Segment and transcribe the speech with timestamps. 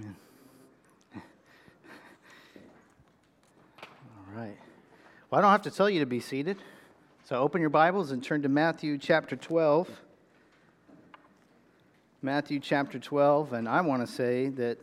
[0.00, 0.16] Amen.
[3.94, 4.56] All right.
[5.30, 6.56] Well, I don't have to tell you to be seated.
[7.24, 9.88] So open your Bibles and turn to Matthew chapter 12.
[12.22, 13.52] Matthew chapter 12.
[13.52, 14.78] And I want to say that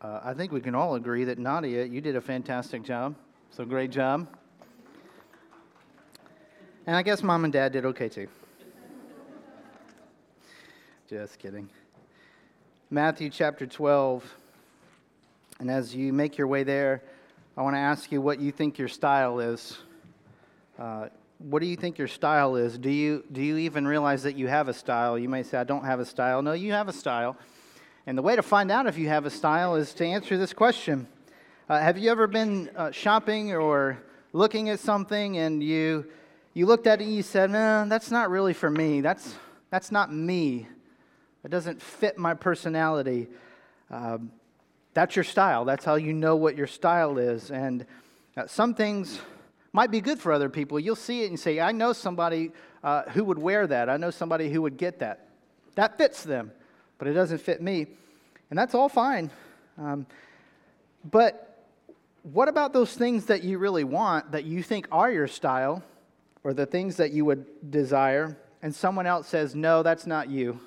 [0.00, 3.14] uh, I think we can all agree that Nadia, you did a fantastic job.
[3.50, 4.26] So great job.
[6.86, 8.28] And I guess mom and dad did okay too.
[11.08, 11.68] Just kidding.
[12.90, 14.22] Matthew chapter 12.
[15.58, 17.02] And as you make your way there,
[17.56, 19.78] I want to ask you what you think your style is.
[20.78, 21.08] Uh,
[21.38, 22.76] what do you think your style is?
[22.76, 25.18] Do you, do you even realize that you have a style?
[25.18, 26.42] You may say, I don't have a style.
[26.42, 27.38] No, you have a style.
[28.06, 30.52] And the way to find out if you have a style is to answer this
[30.52, 31.06] question
[31.70, 33.98] uh, Have you ever been uh, shopping or
[34.34, 36.04] looking at something and you,
[36.52, 39.00] you looked at it and you said, No, that's not really for me.
[39.00, 39.34] That's,
[39.70, 40.68] that's not me.
[41.44, 43.28] It doesn't fit my personality.
[43.90, 44.32] Um,
[44.94, 45.64] that's your style.
[45.64, 47.50] That's how you know what your style is.
[47.50, 47.84] And
[48.36, 49.20] uh, some things
[49.72, 50.80] might be good for other people.
[50.80, 53.90] You'll see it and say, I know somebody uh, who would wear that.
[53.90, 55.28] I know somebody who would get that.
[55.74, 56.52] That fits them,
[56.98, 57.88] but it doesn't fit me.
[58.50, 59.30] And that's all fine.
[59.76, 60.06] Um,
[61.10, 61.66] but
[62.22, 65.82] what about those things that you really want, that you think are your style,
[66.42, 70.60] or the things that you would desire, and someone else says, No, that's not you?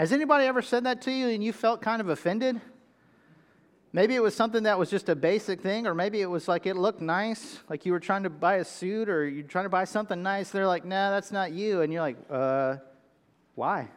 [0.00, 2.58] Has anybody ever said that to you and you felt kind of offended?
[3.92, 6.64] Maybe it was something that was just a basic thing, or maybe it was like
[6.64, 9.68] it looked nice, like you were trying to buy a suit or you're trying to
[9.68, 10.48] buy something nice.
[10.48, 11.82] They're like, nah, that's not you.
[11.82, 12.76] And you're like, uh,
[13.56, 13.90] why?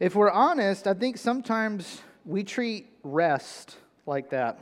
[0.00, 4.58] If we're honest, I think sometimes we treat rest like that.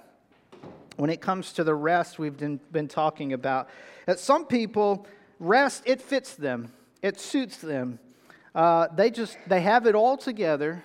[0.96, 3.70] When it comes to the rest we've been, been talking about,
[4.04, 5.06] that some people,
[5.40, 7.98] rest, it fits them, it suits them.
[8.56, 10.82] Uh, they just they have it all together.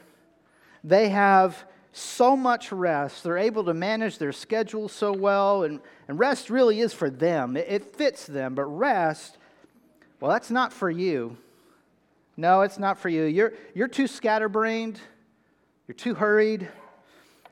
[0.84, 3.24] They have so much rest.
[3.24, 7.56] They're able to manage their schedule so well, and, and rest really is for them.
[7.56, 9.38] It, it fits them, but rest,
[10.20, 11.38] well, that's not for you.
[12.36, 13.24] No, it's not for you.
[13.24, 15.00] You're, you're too scatterbrained,
[15.88, 16.68] you're too hurried,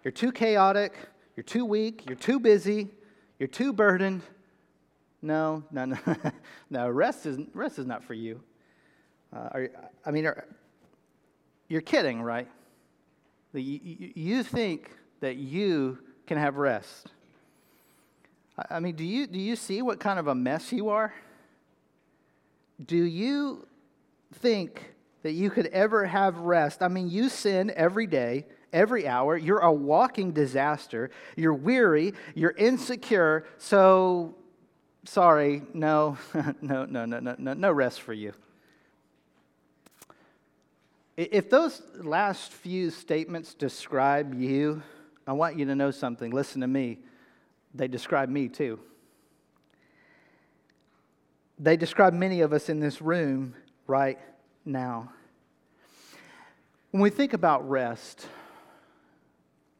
[0.03, 0.97] you're too chaotic,
[1.38, 2.89] you're too weak, you're too busy,
[3.39, 4.21] you're too burdened.
[5.21, 5.97] No, no, no.
[6.69, 8.41] no, rest is, rest is not for you.
[9.34, 9.69] Uh, are,
[10.06, 10.45] I mean, are,
[11.67, 12.47] you're kidding, right?
[13.53, 17.07] You, you think that you can have rest.
[18.69, 21.13] I mean, do you, do you see what kind of a mess you are?
[22.84, 23.68] Do you
[24.35, 26.81] think that you could ever have rest?
[26.81, 29.38] I mean, you sin every day, every hour.
[29.38, 31.12] You're a walking disaster.
[31.35, 32.13] You're weary.
[32.35, 33.45] You're insecure.
[33.57, 34.35] So,
[35.06, 36.18] sorry, no,
[36.62, 38.34] no, no, no, no, no, no rest for you.
[41.19, 44.81] If those last few statements describe you,
[45.28, 46.31] I want you to know something.
[46.31, 47.00] Listen to me.
[47.75, 48.80] They describe me too.
[51.59, 53.53] They describe many of us in this room
[53.85, 54.18] right
[54.63, 55.12] now.
[56.91, 58.25] When we think about rest,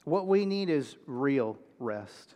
[0.04, 2.36] what we need is real rest.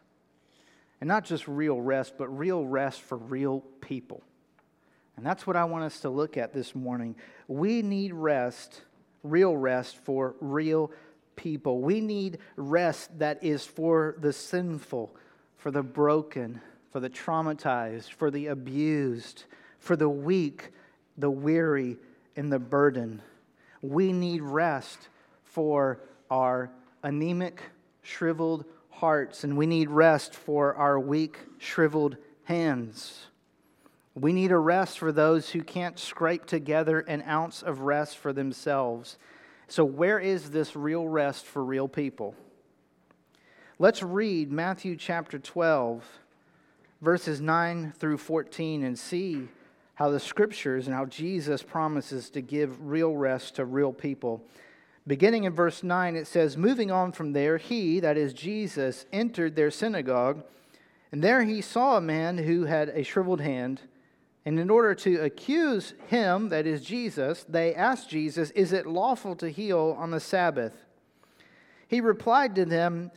[1.02, 4.24] And not just real rest, but real rest for real people.
[5.18, 7.18] And that's what I want us to look at this morning.
[7.50, 8.81] We need rest
[9.23, 10.91] real rest for real
[11.35, 11.81] people.
[11.81, 15.16] We need rest that is for the sinful,
[15.57, 16.61] for the broken,
[16.91, 19.45] for the traumatized, for the abused,
[19.79, 20.72] for the weak,
[21.17, 21.97] the weary,
[22.35, 23.22] and the burden.
[23.81, 25.09] We need rest
[25.44, 26.69] for our
[27.03, 27.61] anemic,
[28.01, 33.28] shriveled hearts, and we need rest for our weak, shriveled hands.
[34.16, 38.31] We need a rest for those who can't scrape together an ounce of rest for
[38.31, 39.18] themselves.
[39.68, 42.35] So, where is this real rest for real people?
[43.79, 46.06] Let's read Matthew chapter 12,
[47.02, 49.47] verses 9 through 14, and see
[49.96, 54.44] how the scriptures and how Jesus promises to give real rest to real people.
[55.07, 59.55] Beginning in verse 9, it says, Moving on from there, he, that is Jesus, entered
[59.55, 60.43] their synagogue,
[61.11, 63.82] and there he saw a man who had a shriveled hand.
[64.45, 69.35] And in order to accuse him, that is Jesus, they asked Jesus, Is it lawful
[69.37, 70.75] to heal on the Sabbath?
[71.87, 73.11] He replied to them,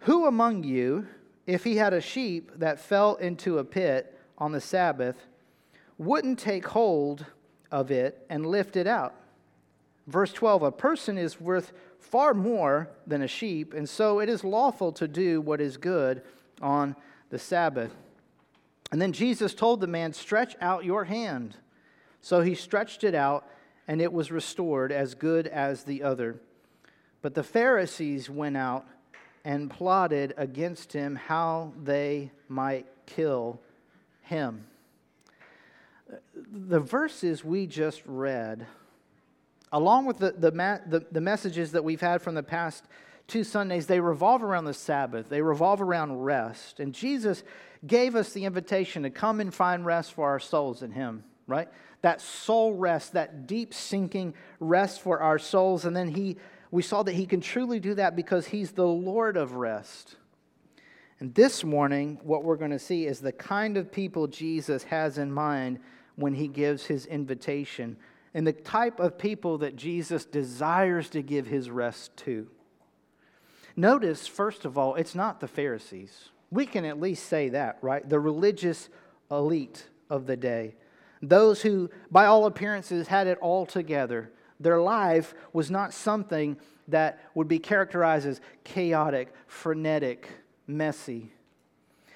[0.00, 1.06] Who among you,
[1.46, 5.16] if he had a sheep that fell into a pit on the Sabbath,
[5.96, 7.24] wouldn't take hold
[7.70, 9.14] of it and lift it out?
[10.06, 14.44] Verse 12 A person is worth far more than a sheep, and so it is
[14.44, 16.22] lawful to do what is good
[16.60, 16.94] on
[17.30, 17.92] the Sabbath.
[18.92, 21.56] And then Jesus told the man, Stretch out your hand.
[22.20, 23.48] So he stretched it out,
[23.86, 26.40] and it was restored as good as the other.
[27.22, 28.86] But the Pharisees went out
[29.44, 33.60] and plotted against him how they might kill
[34.22, 34.66] him.
[36.52, 38.66] The verses we just read,
[39.72, 42.84] along with the, the, the, the messages that we've had from the past
[43.28, 46.80] two Sundays, they revolve around the Sabbath, they revolve around rest.
[46.80, 47.42] And Jesus
[47.86, 51.68] gave us the invitation to come and find rest for our souls in Him, right?
[52.02, 55.84] That soul rest, that deep sinking rest for our souls.
[55.84, 56.36] And then He,
[56.70, 60.16] we saw that He can truly do that because He's the Lord of rest.
[61.18, 65.18] And this morning, what we're going to see is the kind of people Jesus has
[65.18, 65.78] in mind
[66.16, 67.96] when He gives His invitation
[68.34, 72.48] and the type of people that Jesus desires to give His rest to.
[73.76, 76.30] Notice, first of all, it's not the Pharisees.
[76.50, 78.08] We can at least say that, right?
[78.08, 78.88] The religious
[79.30, 80.76] elite of the day.
[81.22, 84.30] Those who, by all appearances, had it all together.
[84.60, 86.56] Their life was not something
[86.88, 90.28] that would be characterized as chaotic, frenetic,
[90.66, 91.32] messy.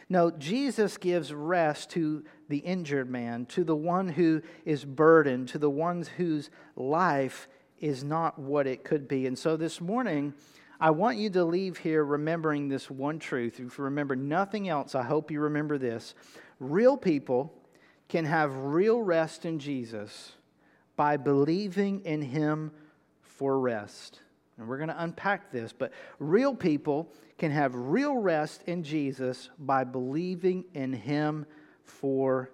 [0.09, 5.59] No, Jesus gives rest to the injured man, to the one who is burdened, to
[5.59, 7.49] the ones whose life
[7.79, 9.27] is not what it could be.
[9.27, 10.35] And so this morning,
[10.81, 13.61] I want you to leave here remembering this one truth.
[13.61, 16.15] If you remember nothing else, I hope you remember this.
[16.59, 17.53] Real people
[18.09, 20.33] can have real rest in Jesus
[20.97, 22.71] by believing in Him
[23.21, 24.21] for rest.
[24.57, 29.51] And we're going to unpack this, but real people can have real rest in Jesus
[29.59, 31.45] by believing in Him
[31.85, 32.51] for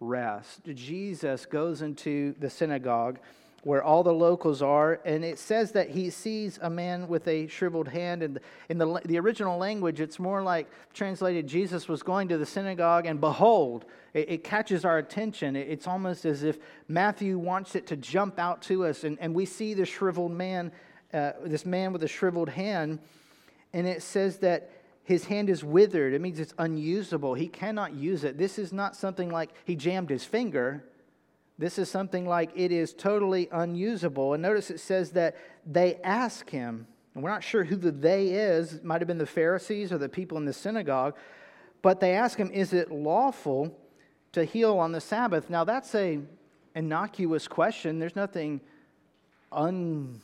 [0.00, 0.62] rest.
[0.74, 3.20] Jesus goes into the synagogue
[3.62, 7.46] where all the locals are, and it says that he sees a man with a
[7.46, 8.22] shriveled hand.
[8.22, 8.40] And
[8.70, 13.04] in the, the original language, it's more like translated Jesus was going to the synagogue,
[13.04, 13.84] and behold,
[14.14, 15.56] it, it catches our attention.
[15.56, 16.58] It, it's almost as if
[16.88, 20.72] Matthew wants it to jump out to us, and, and we see the shriveled man,
[21.12, 22.98] uh, this man with a shriveled hand,
[23.74, 24.70] and it says that
[25.04, 26.14] his hand is withered.
[26.14, 27.34] It means it's unusable.
[27.34, 28.38] He cannot use it.
[28.38, 30.84] This is not something like he jammed his finger.
[31.60, 34.32] This is something like it is totally unusable.
[34.32, 35.36] And notice it says that
[35.66, 39.18] they ask him, and we're not sure who the they is, it might have been
[39.18, 41.16] the Pharisees or the people in the synagogue,
[41.82, 43.78] but they ask him, Is it lawful
[44.32, 45.50] to heal on the Sabbath?
[45.50, 46.20] Now, that's a
[46.74, 47.98] innocuous question.
[47.98, 48.62] There's nothing
[49.52, 50.18] un,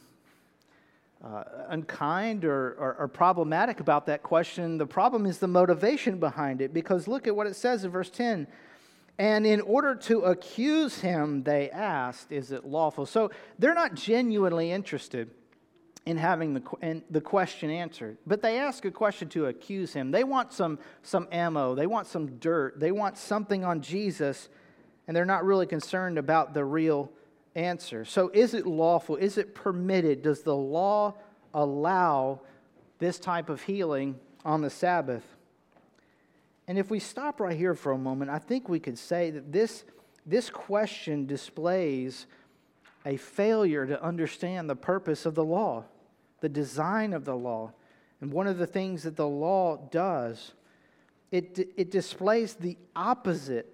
[1.23, 4.79] uh, unkind or, or, or problematic about that question.
[4.79, 8.09] The problem is the motivation behind it, because look at what it says in verse
[8.09, 8.47] 10
[9.19, 13.07] and in order to accuse him, they asked, Is it lawful?
[13.07, 15.31] So they're not genuinely interested
[16.05, 20.13] in having the, in the question answered, but they ask a question to accuse him.
[20.13, 24.49] They want some, some ammo, they want some dirt, they want something on Jesus,
[25.09, 27.11] and they're not really concerned about the real
[27.57, 28.05] answer.
[28.05, 29.17] So is it lawful?
[29.17, 30.23] Is it permitted?
[30.23, 31.15] Does the law
[31.53, 32.41] allow
[32.99, 35.25] this type of healing on the Sabbath?
[36.69, 39.53] And if we stop right here for a moment, I think we could say that
[39.53, 39.85] this,
[40.25, 42.27] this question displays
[43.05, 45.85] a failure to understand the purpose of the law,
[46.41, 47.73] the design of the law.
[48.21, 50.55] And one of the things that the law does,
[51.31, 53.73] it, it displays the opposite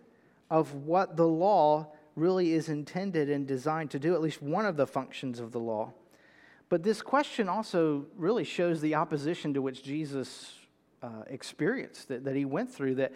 [0.51, 4.77] of what the law really is intended and designed to do, at least one of
[4.77, 5.93] the functions of the law.
[6.69, 10.53] But this question also really shows the opposition to which Jesus
[11.03, 13.13] uh, experience that, that he went through that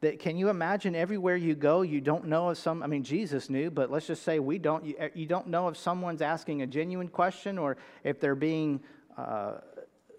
[0.00, 3.50] that can you imagine everywhere you go you don't know if some i mean jesus
[3.50, 6.66] knew but let's just say we don't you, you don't know if someone's asking a
[6.66, 8.80] genuine question or if they're being
[9.16, 9.54] uh,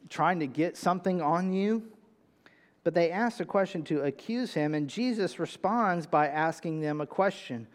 [0.09, 1.83] trying to get something on you
[2.83, 7.05] but they ask a question to accuse him and jesus responds by asking them a
[7.05, 7.67] question.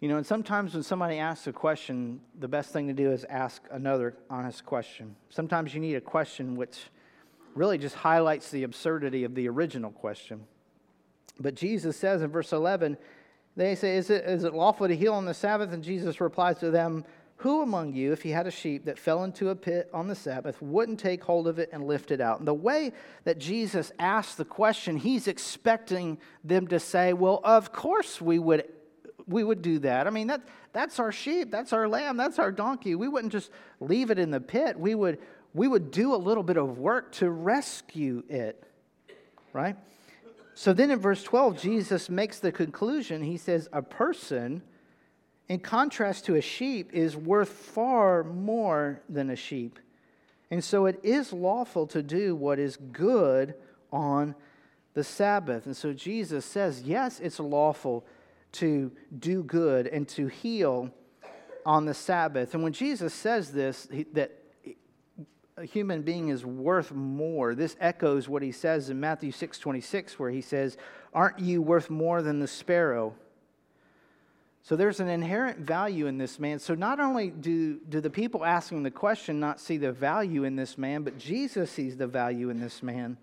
[0.00, 3.24] You know and sometimes when somebody asks a question the best thing to do is
[3.24, 5.14] ask another honest question.
[5.28, 6.78] Sometimes you need a question which
[7.54, 10.44] really just highlights the absurdity of the original question.
[11.38, 12.96] But Jesus says in verse 11,
[13.56, 15.72] they say, Is it, is it lawful to heal on the Sabbath?
[15.72, 17.04] And Jesus replies to them,
[17.38, 20.14] Who among you, if he had a sheep that fell into a pit on the
[20.14, 22.38] Sabbath, wouldn't take hold of it and lift it out?
[22.38, 22.92] And the way
[23.24, 28.68] that Jesus asks the question, he's expecting them to say, Well, of course we would.
[29.26, 30.08] We would do that.
[30.08, 30.40] I mean, that,
[30.72, 32.96] that's our sheep, that's our lamb, that's our donkey.
[32.96, 34.76] We wouldn't just leave it in the pit.
[34.76, 35.18] We would,
[35.54, 38.62] we would do a little bit of work to rescue it,
[39.52, 39.76] right?
[40.54, 43.22] So then in verse 12, Jesus makes the conclusion.
[43.22, 44.62] He says, A person,
[45.48, 49.78] in contrast to a sheep, is worth far more than a sheep.
[50.50, 53.54] And so it is lawful to do what is good
[53.92, 54.34] on
[54.94, 55.66] the Sabbath.
[55.66, 58.04] And so Jesus says, Yes, it's lawful
[58.52, 60.90] to do good and to heal
[61.64, 62.54] on the Sabbath.
[62.54, 64.39] And when Jesus says this, he, that
[65.64, 67.54] human being is worth more.
[67.54, 70.76] This echoes what he says in Matthew 6 26, where he says,
[71.12, 73.14] Aren't you worth more than the sparrow?
[74.62, 76.58] So there's an inherent value in this man.
[76.58, 80.54] So not only do, do the people asking the question not see the value in
[80.54, 83.16] this man, but Jesus sees the value in this man.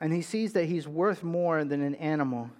[0.00, 2.50] And he sees that he's worth more than an animal.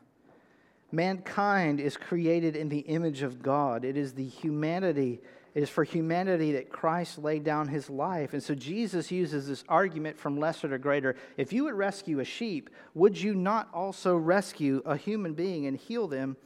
[0.93, 3.85] Mankind is created in the image of God.
[3.85, 5.21] It is the humanity,
[5.55, 8.33] it is for humanity that Christ laid down his life.
[8.33, 11.17] And so Jesus uses this argument from lesser to greater.
[11.37, 15.77] If you would rescue a sheep, would you not also rescue a human being and
[15.77, 16.37] heal them?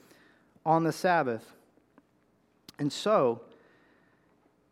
[0.66, 1.52] on the Sabbath.
[2.78, 3.42] And so,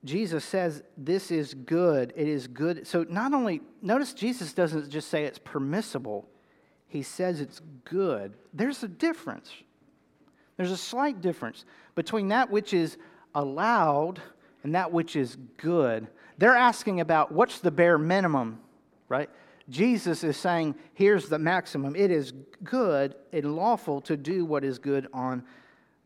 [0.05, 2.13] Jesus says this is good.
[2.17, 2.87] It is good.
[2.87, 6.29] So, not only, notice Jesus doesn't just say it's permissible,
[6.89, 8.35] he says it's good.
[8.53, 9.51] There's a difference.
[10.57, 12.99] There's a slight difference between that which is
[13.35, 14.21] allowed
[14.63, 16.07] and that which is good.
[16.39, 18.61] They're asking about what's the bare minimum,
[19.09, 19.31] right?
[19.69, 21.95] Jesus is saying, here's the maximum.
[21.97, 22.33] It is
[22.65, 25.45] good and lawful to do what is good on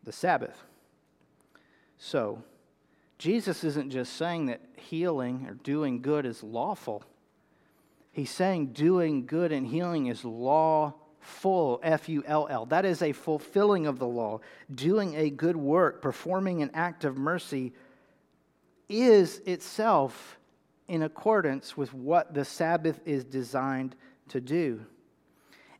[0.03, 0.63] the Sabbath.
[1.97, 2.43] So,
[3.17, 7.03] Jesus isn't just saying that healing or doing good is lawful.
[8.11, 10.23] He's saying doing good and healing is
[11.27, 12.65] lawful, F U L L.
[12.65, 14.39] That is a fulfilling of the law.
[14.73, 17.73] Doing a good work, performing an act of mercy
[18.89, 20.37] is itself
[20.87, 23.95] in accordance with what the Sabbath is designed
[24.29, 24.85] to do.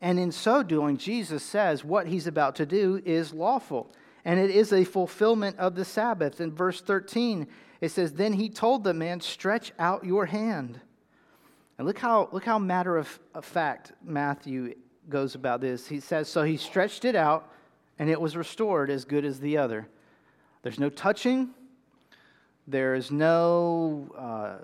[0.02, 3.92] And in so doing, Jesus says what he's about to do is lawful
[4.26, 6.42] and it is a fulfillment of the Sabbath.
[6.42, 7.48] In verse 13,
[7.80, 10.82] it says, Then he told the man, Stretch out your hand.
[11.78, 13.08] And look how, look how matter of,
[13.42, 14.74] fact Matthew
[15.10, 15.88] goes about this.
[15.88, 17.52] He says, So he stretched it out,
[18.00, 19.88] and it was restored as good as the other.
[20.64, 21.50] There's no touching,
[22.68, 24.58] there is no, uh,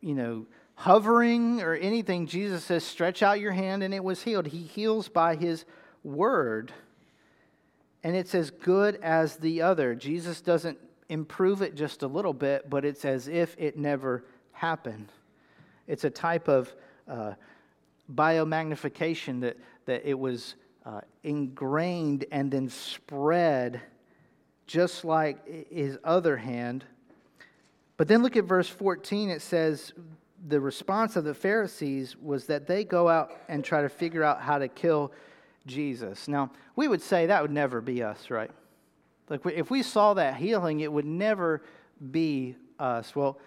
[0.00, 2.26] you know, hovering or anything.
[2.26, 4.46] Jesus says, Stretch out your hand, and it was healed.
[4.46, 5.64] He heals by his
[6.04, 6.72] word
[8.04, 9.94] and it's as good as the other.
[9.94, 10.78] Jesus doesn't
[11.08, 15.08] improve it just a little bit, but it's as if it never happened.
[15.86, 16.72] It's a type of
[17.08, 17.32] uh,
[18.12, 19.56] biomagnification that,
[19.88, 20.54] that it was
[20.84, 23.80] uh, ingrained and then spread
[24.66, 26.84] just like his other hand.
[27.96, 29.30] But then look at verse 14.
[29.30, 29.92] It says,
[30.46, 34.40] the response of the Pharisees was that they go out and try to figure out
[34.42, 35.10] how to kill
[35.66, 36.28] Jesus.
[36.28, 38.50] Now, we would say that would never be us, right?
[39.30, 41.62] Like, if we saw that healing, it would never
[42.10, 43.16] be us.
[43.16, 43.38] Well,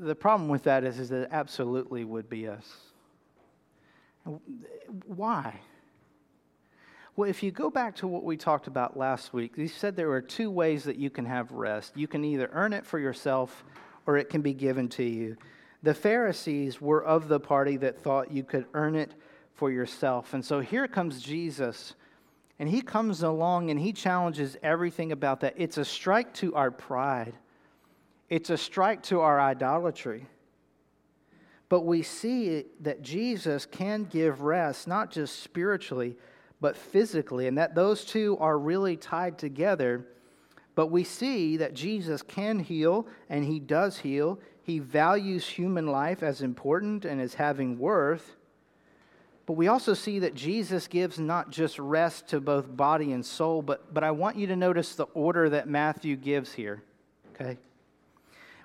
[0.00, 2.87] the problem with that is, is that it absolutely would be us.
[5.06, 5.60] Why?
[7.16, 10.12] Well, if you go back to what we talked about last week, we said there
[10.12, 11.96] are two ways that you can have rest.
[11.96, 13.64] You can either earn it for yourself
[14.06, 15.36] or it can be given to you.
[15.82, 19.14] The Pharisees were of the party that thought you could earn it
[19.54, 20.34] for yourself.
[20.34, 21.94] And so here comes Jesus,
[22.58, 25.54] and he comes along and he challenges everything about that.
[25.56, 27.34] It's a strike to our pride,
[28.28, 30.26] it's a strike to our idolatry.
[31.68, 36.16] But we see that Jesus can give rest, not just spiritually,
[36.60, 40.06] but physically, and that those two are really tied together.
[40.74, 44.40] But we see that Jesus can heal, and he does heal.
[44.62, 48.36] He values human life as important and as having worth.
[49.44, 53.62] But we also see that Jesus gives not just rest to both body and soul,
[53.62, 56.82] but, but I want you to notice the order that Matthew gives here.
[57.32, 57.56] Okay?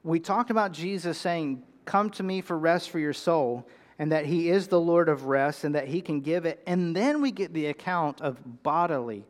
[0.03, 3.67] We talked about Jesus saying, Come to me for rest for your soul,
[3.99, 6.61] and that he is the Lord of rest, and that he can give it.
[6.65, 9.25] And then we get the account of bodily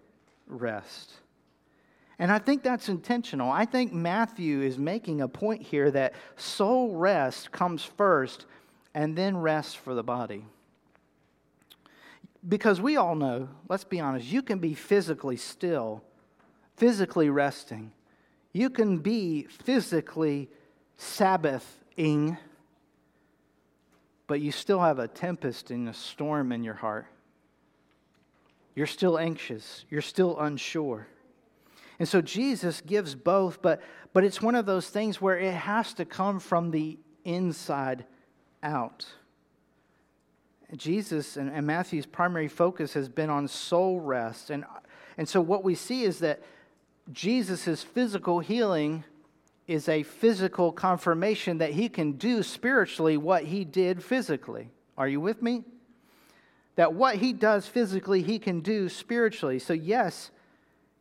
[0.47, 1.13] rest.
[2.19, 3.51] And I think that's intentional.
[3.51, 8.45] I think Matthew is making a point here that soul rest comes first,
[8.93, 10.45] and then rest for the body.
[12.47, 16.03] Because we all know, let's be honest, you can be physically still,
[16.75, 17.91] physically resting.
[18.51, 20.49] You can be physically
[21.95, 22.37] Sabbathing,
[24.27, 27.05] but you still have a tempest and a storm in your heart.
[28.75, 31.07] You're still anxious, you're still unsure.
[31.99, 33.81] And so Jesus gives both, but,
[34.13, 38.05] but it's one of those things where it has to come from the inside
[38.63, 39.05] out.
[40.75, 44.49] Jesus and, and Matthew's primary focus has been on soul rest.
[44.49, 44.65] And,
[45.17, 46.41] and so what we see is that
[47.11, 49.03] Jesus' physical healing
[49.67, 54.69] is a physical confirmation that he can do spiritually what he did physically.
[54.97, 55.63] Are you with me?
[56.75, 59.59] That what he does physically, he can do spiritually.
[59.59, 60.31] So, yes,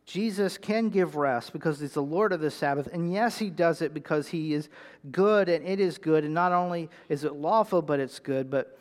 [0.05, 2.87] Jesus can give rest because he's the Lord of the Sabbath.
[2.87, 4.69] And yes, he does it because he is
[5.11, 6.23] good and it is good.
[6.23, 8.49] And not only is it lawful, but it's good.
[8.49, 8.77] But,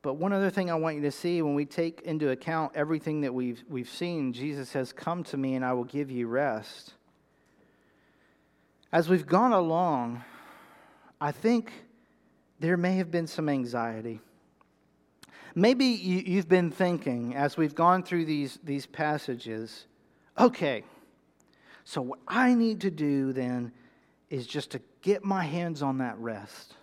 [0.00, 3.20] but one other thing I want you to see when we take into account everything
[3.22, 6.94] that we've, we've seen, Jesus says, Come to me and I will give you rest.
[8.92, 10.22] As we've gone along,
[11.18, 11.72] I think
[12.60, 14.20] there may have been some anxiety.
[15.54, 19.86] Maybe you, have been thinking as we've gone through these, these passages,
[20.38, 20.84] okay,
[21.84, 23.72] so what I need to do then
[24.28, 26.74] is just to get my hands on that rest.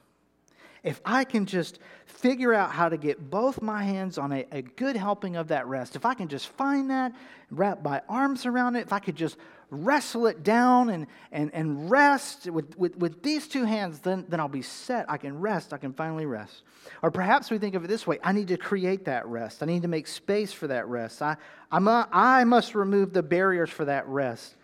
[0.81, 4.61] If I can just figure out how to get both my hands on a, a
[4.61, 7.13] good helping of that rest, if I can just find that,
[7.51, 9.37] wrap my arms around it, if I could just
[9.71, 14.39] wrestle it down and, and, and rest with, with, with these two hands, then, then
[14.39, 15.09] I'll be set.
[15.09, 15.73] I can rest.
[15.73, 16.63] I can finally rest.
[17.01, 19.61] Or perhaps we think of it this way I need to create that rest.
[19.61, 21.21] I need to make space for that rest.
[21.21, 21.38] I,
[21.71, 24.55] I'm a, I must remove the barriers for that rest.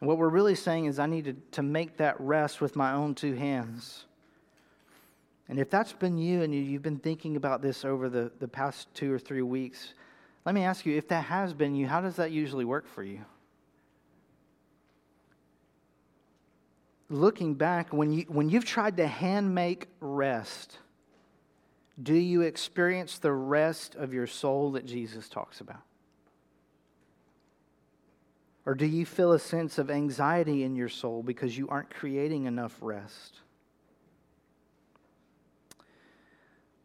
[0.00, 2.92] And what we're really saying is, I need to, to make that rest with my
[2.92, 4.04] own two hands.
[5.48, 8.86] And if that's been you and you've been thinking about this over the, the past
[8.94, 9.94] two or three weeks,
[10.44, 13.02] let me ask you if that has been you, how does that usually work for
[13.02, 13.24] you?
[17.10, 20.78] Looking back, when, you, when you've tried to hand make rest,
[22.00, 25.82] do you experience the rest of your soul that Jesus talks about?
[28.66, 32.44] Or do you feel a sense of anxiety in your soul because you aren't creating
[32.44, 33.40] enough rest?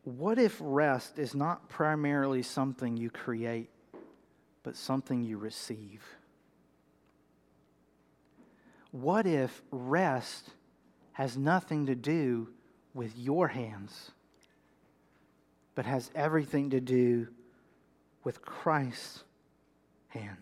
[0.06, 3.70] What if rest is not primarily something you create,
[4.64, 6.02] but something you receive?
[8.94, 10.52] What if rest
[11.14, 12.50] has nothing to do
[12.94, 14.12] with your hands,
[15.74, 17.28] but has everything to do
[18.24, 19.24] with Christ's
[20.10, 20.38] hands?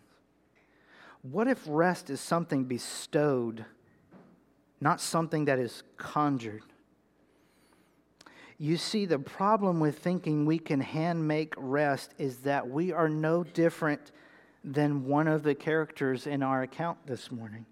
[1.22, 3.64] What if rest is something bestowed,
[4.82, 6.64] not something that is conjured?
[8.58, 13.08] You see, the problem with thinking we can hand make rest is that we are
[13.08, 14.12] no different
[14.62, 17.66] than one of the characters in our account this morning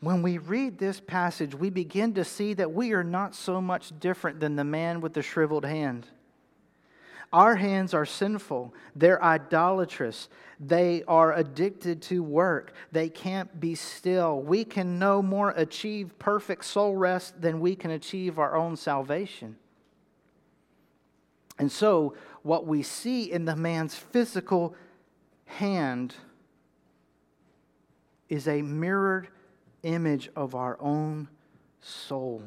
[0.00, 3.92] when we read this passage, we begin to see that we are not so much
[4.00, 6.06] different than the man with the shriveled hand.
[7.32, 8.74] Our hands are sinful.
[8.96, 10.28] They're idolatrous.
[10.58, 12.72] They are addicted to work.
[12.90, 14.40] They can't be still.
[14.40, 19.56] We can no more achieve perfect soul rest than we can achieve our own salvation.
[21.58, 24.74] And so, what we see in the man's physical
[25.44, 26.14] hand
[28.28, 29.28] is a mirrored
[29.82, 31.28] image of our own
[31.80, 32.42] sole.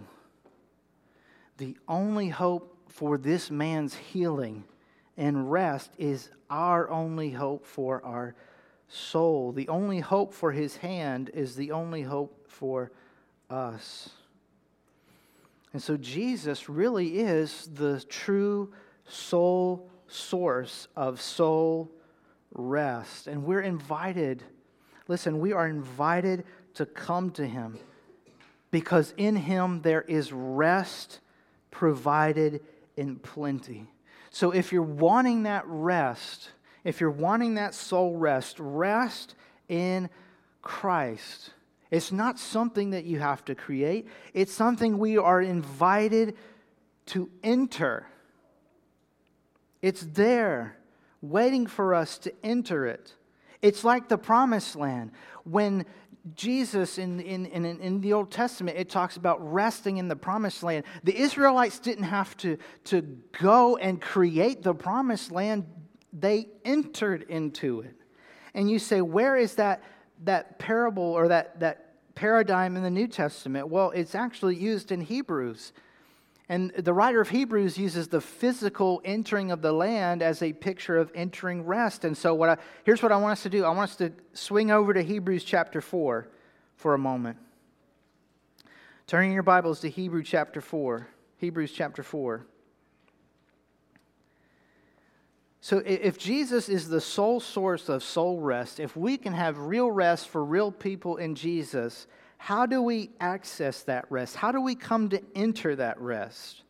[1.57, 4.63] The only hope for this man's healing
[5.17, 8.35] and rest is our only hope for our
[8.87, 9.51] soul.
[9.51, 12.91] The only hope for his hand is the only hope for
[13.49, 14.09] us.
[15.73, 18.71] And so Jesus really is the true
[19.07, 21.91] soul source of soul
[22.53, 23.27] rest.
[23.27, 24.43] And we're invited,
[25.07, 27.77] listen, we are invited to come to Him
[28.71, 31.19] because in Him there is rest
[31.71, 32.61] provided
[32.97, 33.87] in plenty.
[34.29, 36.49] So if you're wanting that rest,
[36.83, 39.35] if you're wanting that soul rest, rest
[39.69, 40.09] in
[40.61, 41.51] Christ.
[41.91, 46.35] It's not something that you have to create, it's something we are invited
[47.07, 48.07] to enter.
[49.83, 50.77] It's there,
[51.21, 53.13] waiting for us to enter it.
[53.61, 55.11] It's like the promised land.
[55.43, 55.85] When
[56.35, 60.63] Jesus in, in, in, in the Old Testament, it talks about resting in the promised
[60.63, 60.85] land.
[61.03, 63.01] The Israelites didn't have to, to
[63.41, 65.65] go and create the promised land,
[66.13, 67.95] they entered into it.
[68.53, 69.83] And you say, where is that,
[70.23, 73.67] that parable or that, that paradigm in the New Testament?
[73.67, 75.73] Well, it's actually used in Hebrews.
[76.49, 80.97] And the writer of Hebrews uses the physical entering of the land as a picture
[80.97, 82.03] of entering rest.
[82.03, 84.11] And so, what I, here's what I want us to do I want us to
[84.33, 86.27] swing over to Hebrews chapter 4
[86.75, 87.37] for a moment.
[89.07, 91.07] Turning your Bibles to Hebrews chapter 4.
[91.37, 92.45] Hebrews chapter 4.
[95.61, 99.89] So, if Jesus is the sole source of soul rest, if we can have real
[99.89, 102.05] rest for real people in Jesus,
[102.43, 104.35] how do we access that rest?
[104.35, 106.63] How do we come to enter that rest?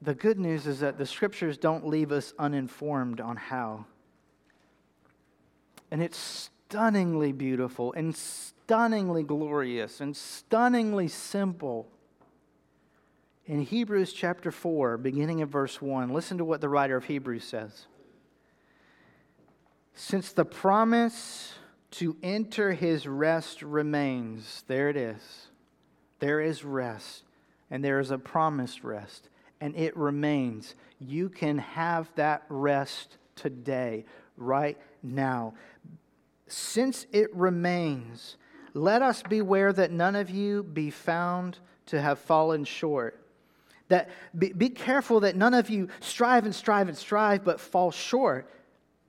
[0.00, 3.86] The good news is that the scriptures don't leave us uninformed on how.
[5.90, 11.88] And it's stunningly beautiful and stunningly glorious and stunningly simple.
[13.44, 17.42] In Hebrews chapter 4, beginning of verse 1, listen to what the writer of Hebrews
[17.42, 17.86] says.
[19.96, 21.54] Since the promise
[21.98, 25.48] to enter his rest remains, there it is.
[26.18, 27.22] There is rest,
[27.70, 29.28] and there is a promised rest,
[29.60, 30.74] and it remains.
[30.98, 35.54] You can have that rest today, right now.
[36.48, 38.36] Since it remains,
[38.74, 43.20] let us beware that none of you be found to have fallen short.
[43.88, 47.90] That be, be careful that none of you strive and strive and strive but fall
[47.90, 48.50] short.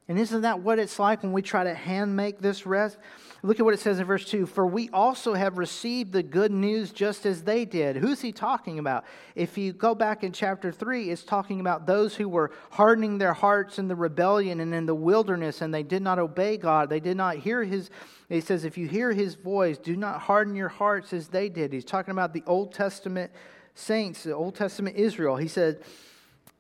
[0.08, 2.98] And isn't that what it's like when we try to hand make this rest?
[3.42, 6.52] Look at what it says in verse 2 For we also have received the good
[6.52, 7.96] news just as they did.
[7.96, 9.06] Who's he talking about?
[9.36, 13.34] If you go back in chapter 3, it's talking about those who were hardening their
[13.34, 16.90] hearts in the rebellion and in the wilderness, and they did not obey God.
[16.90, 17.90] They did not hear his.
[18.30, 21.74] He says, If you hear his voice, do not harden your hearts as they did.
[21.74, 23.32] He's talking about the Old Testament
[23.74, 25.36] saints, the Old Testament Israel.
[25.36, 25.84] He said,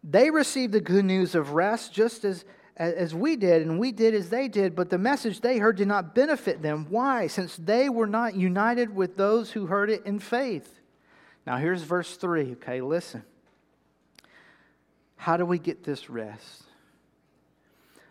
[0.03, 2.43] They received the good news of rest just as
[2.77, 5.87] as we did, and we did as they did, but the message they heard did
[5.87, 6.87] not benefit them.
[6.89, 7.27] Why?
[7.27, 10.81] Since they were not united with those who heard it in faith.
[11.47, 12.81] Now, here's verse 3, okay?
[12.81, 13.23] Listen.
[15.15, 16.63] How do we get this rest?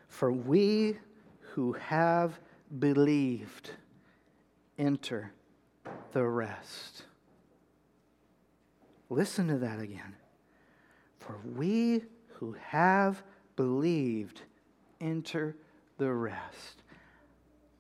[0.09, 0.97] For we
[1.53, 2.39] who have
[2.79, 3.71] believed
[4.79, 5.33] enter
[6.13, 7.05] the rest.
[9.11, 10.17] Listen to that again.
[11.19, 13.23] For we who have
[13.57, 14.43] believed
[15.05, 15.57] enter
[15.99, 16.83] the rest.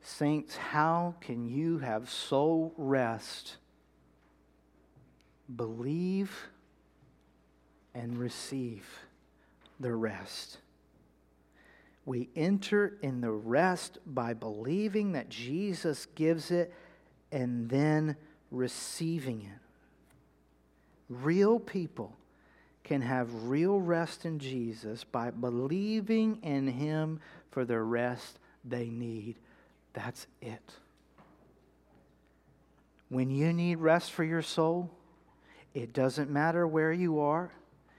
[0.00, 3.56] Saints, how can you have soul rest?
[5.56, 6.48] Believe
[7.94, 8.87] and receive
[9.80, 10.58] the rest.
[12.06, 16.72] We enter in the rest by believing that Jesus gives it
[17.32, 18.16] and then
[18.50, 19.58] receiving it.
[21.08, 22.14] Real people
[22.85, 27.20] can have real rest in Jesus by believing in Him
[27.51, 29.37] for the rest they need.
[29.94, 30.62] That's it.
[33.09, 34.90] When you need rest for your soul,
[35.73, 37.51] it doesn't matter where you are,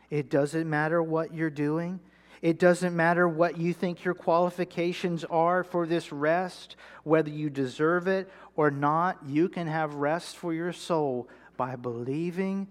[0.10, 2.00] it doesn't matter what you're doing.
[2.42, 8.08] It doesn't matter what you think your qualifications are for this rest, whether you deserve
[8.08, 9.18] it or not.
[9.26, 12.68] You can have rest for your soul by believing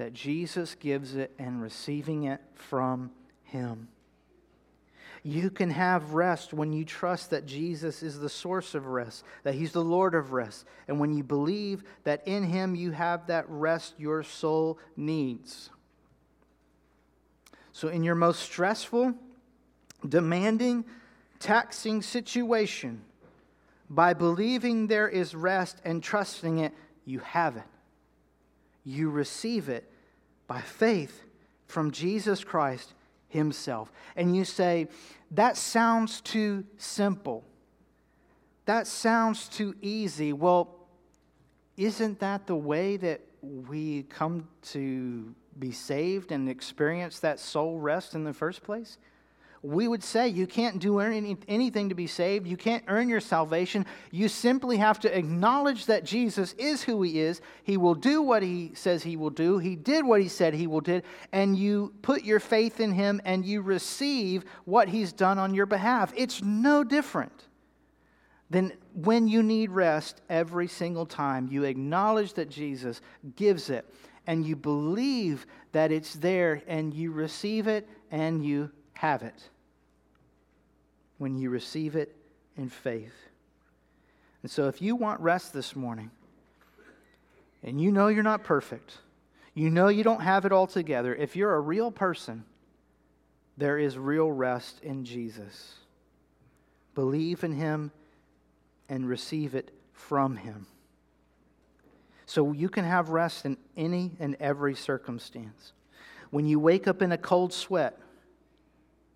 [0.00, 3.10] that Jesus gives it and receiving it from
[3.42, 3.88] Him.
[5.22, 9.52] You can have rest when you trust that Jesus is the source of rest, that
[9.52, 13.44] He's the Lord of rest, and when you believe that in Him you have that
[13.48, 15.68] rest your soul needs.
[17.74, 19.12] So, in your most stressful,
[20.08, 20.86] demanding,
[21.40, 23.02] taxing situation,
[23.90, 26.72] by believing there is rest and trusting it,
[27.04, 27.64] you have it.
[28.82, 29.89] You receive it
[30.50, 31.22] by faith
[31.68, 32.92] from Jesus Christ
[33.28, 33.92] Himself.
[34.16, 34.88] And you say,
[35.30, 37.44] that sounds too simple.
[38.64, 40.32] That sounds too easy.
[40.32, 40.74] Well,
[41.76, 48.16] isn't that the way that we come to be saved and experience that soul rest
[48.16, 48.98] in the first place?
[49.62, 52.46] We would say you can't do any, anything to be saved.
[52.46, 53.84] You can't earn your salvation.
[54.10, 57.42] You simply have to acknowledge that Jesus is who he is.
[57.62, 59.58] He will do what he says he will do.
[59.58, 61.02] He did what he said he will do.
[61.32, 65.66] And you put your faith in him and you receive what he's done on your
[65.66, 66.10] behalf.
[66.16, 67.46] It's no different
[68.48, 71.48] than when you need rest every single time.
[71.50, 73.02] You acknowledge that Jesus
[73.36, 73.84] gives it
[74.26, 78.70] and you believe that it's there and you receive it and you
[79.00, 79.48] have it
[81.16, 82.14] when you receive it
[82.58, 83.14] in faith.
[84.42, 86.10] And so, if you want rest this morning,
[87.62, 88.98] and you know you're not perfect,
[89.54, 92.44] you know you don't have it all together, if you're a real person,
[93.56, 95.76] there is real rest in Jesus.
[96.94, 97.92] Believe in Him
[98.90, 100.66] and receive it from Him.
[102.26, 105.72] So you can have rest in any and every circumstance.
[106.30, 107.98] When you wake up in a cold sweat,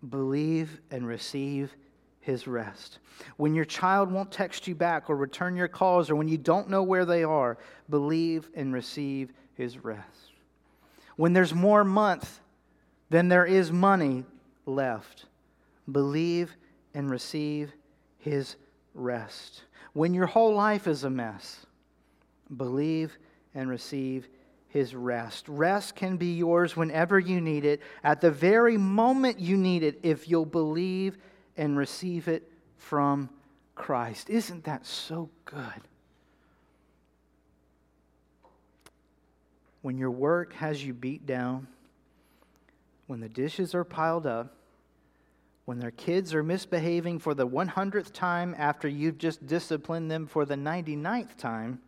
[0.09, 1.75] believe and receive
[2.19, 2.99] his rest.
[3.37, 6.69] When your child won't text you back or return your calls, or when you don't
[6.69, 7.57] know where they are,
[7.89, 10.31] believe and receive his rest.
[11.15, 12.39] When there's more month
[13.09, 14.25] than there is money
[14.65, 15.25] left,
[15.91, 16.55] believe
[16.93, 17.71] and receive
[18.17, 18.55] his
[18.93, 19.63] rest.
[19.93, 21.65] When your whole life is a mess,
[22.57, 23.17] believe
[23.53, 24.27] and receive
[24.75, 25.47] his rest.
[25.47, 29.97] Rest can be yours whenever you need it, at the very moment you need it,
[30.03, 31.17] if you'll believe
[31.55, 33.29] and receive it from
[33.73, 34.29] Christ.
[34.29, 35.87] Isn't that so good?
[39.81, 41.67] When your work has you beat down,
[43.07, 44.57] when the dishes are piled up,
[45.63, 50.43] when their kids are misbehaving for the 100th time after you've just disciplined them for
[50.43, 51.79] the 99th time,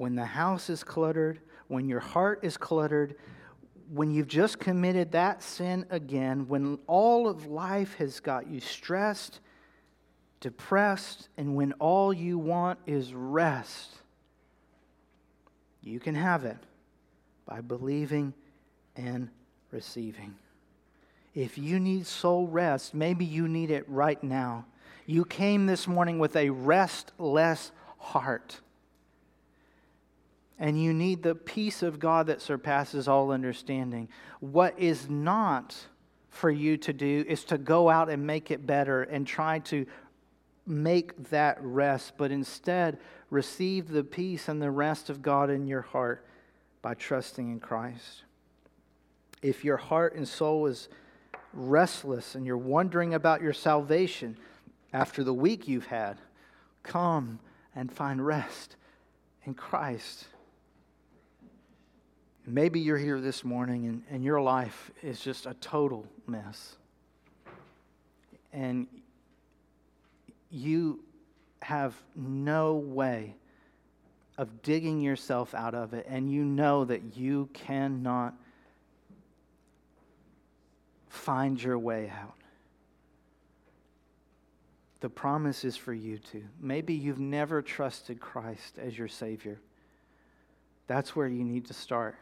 [0.00, 3.16] when the house is cluttered, when your heart is cluttered,
[3.92, 9.40] when you've just committed that sin again, when all of life has got you stressed,
[10.40, 13.90] depressed, and when all you want is rest,
[15.82, 16.56] you can have it
[17.44, 18.32] by believing
[18.96, 19.28] and
[19.70, 20.34] receiving.
[21.34, 24.64] If you need soul rest, maybe you need it right now.
[25.04, 28.62] You came this morning with a restless heart.
[30.60, 34.08] And you need the peace of God that surpasses all understanding.
[34.40, 35.74] What is not
[36.28, 39.86] for you to do is to go out and make it better and try to
[40.66, 42.98] make that rest, but instead
[43.30, 46.26] receive the peace and the rest of God in your heart
[46.82, 48.24] by trusting in Christ.
[49.42, 50.90] If your heart and soul is
[51.54, 54.36] restless and you're wondering about your salvation
[54.92, 56.18] after the week you've had,
[56.82, 57.38] come
[57.74, 58.76] and find rest
[59.46, 60.26] in Christ.
[62.46, 66.76] Maybe you're here this morning and, and your life is just a total mess.
[68.52, 68.86] And
[70.50, 71.00] you
[71.62, 73.34] have no way
[74.38, 78.34] of digging yourself out of it, and you know that you cannot
[81.08, 82.34] find your way out.
[85.00, 86.44] The promise is for you too.
[86.58, 89.58] Maybe you've never trusted Christ as your Savior.
[90.86, 92.16] That's where you need to start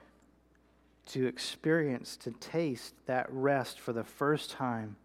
[1.08, 4.96] to experience, to taste that rest for the first time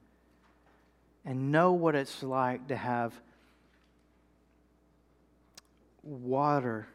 [1.26, 3.14] and know what it's like to have
[6.04, 6.88] water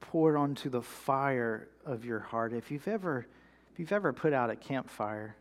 [0.00, 2.52] poured onto the fire of your heart.
[2.52, 3.26] If you've ever
[3.72, 5.36] if you've ever put out a campfire,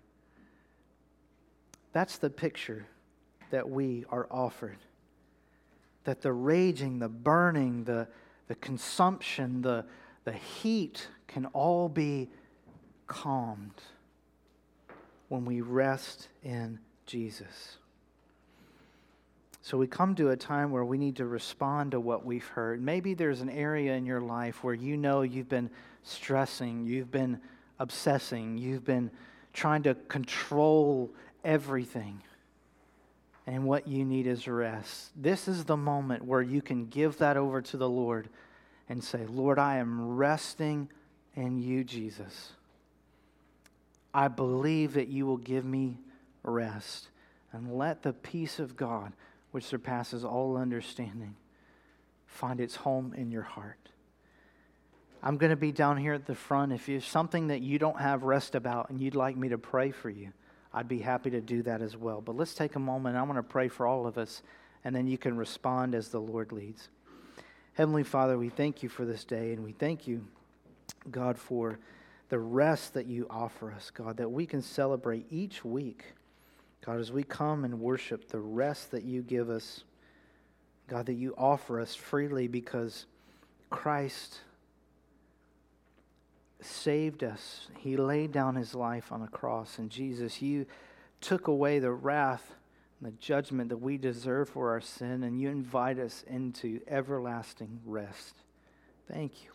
[1.93, 2.85] that's the picture
[3.51, 4.79] that we are offered.
[6.03, 8.09] That the raging, the burning, the,
[8.49, 9.85] the consumption, the,
[10.25, 12.29] the heat can all be
[13.07, 13.81] calmed
[15.29, 17.77] when we rest in Jesus.
[19.61, 22.81] So we come to a time where we need to respond to what we've heard.
[22.81, 25.71] Maybe there's an area in your life where you know you've been
[26.03, 27.39] stressing, you've been
[27.79, 29.09] obsessing, you've been
[29.53, 31.09] trying to control
[31.43, 32.21] everything.
[33.47, 35.11] And what you need is rest.
[35.15, 38.29] This is the moment where you can give that over to the Lord
[38.87, 40.89] and say, Lord, I am resting
[41.35, 42.51] in you, Jesus.
[44.13, 45.97] I believe that you will give me
[46.43, 47.09] rest.
[47.51, 49.13] And let the peace of God,
[49.51, 51.35] which surpasses all understanding,
[52.25, 53.79] find its home in your heart.
[55.23, 56.73] I'm going to be down here at the front.
[56.73, 59.91] If there's something that you don't have rest about and you'd like me to pray
[59.91, 60.33] for you,
[60.73, 62.19] I'd be happy to do that as well.
[62.19, 63.15] But let's take a moment.
[63.15, 64.43] I want to pray for all of us,
[64.83, 66.89] and then you can respond as the Lord leads.
[67.73, 70.25] Heavenly Father, we thank you for this day, and we thank you,
[71.09, 71.79] God, for
[72.29, 76.13] the rest that you offer us, God, that we can celebrate each week.
[76.85, 79.83] God, as we come and worship the rest that you give us,
[80.87, 83.05] God, that you offer us freely because
[83.69, 84.39] Christ
[86.61, 87.67] saved us.
[87.77, 89.79] He laid down his life on a cross.
[89.79, 90.65] And Jesus, you
[91.21, 92.53] took away the wrath
[92.99, 97.79] and the judgment that we deserve for our sin, and you invite us into everlasting
[97.85, 98.35] rest.
[99.07, 99.54] Thank you.